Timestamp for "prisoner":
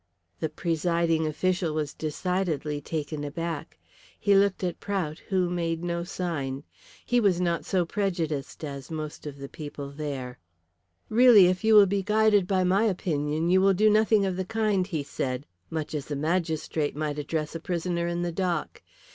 17.59-18.07